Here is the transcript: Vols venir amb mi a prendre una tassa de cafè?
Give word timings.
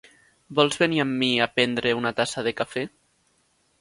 Vols 0.59 0.77
venir 0.83 1.03
amb 1.03 1.13
mi 1.23 1.29
a 1.47 1.49
prendre 1.57 1.93
una 1.99 2.13
tassa 2.21 2.45
de 2.49 2.55
cafè? 2.63 2.87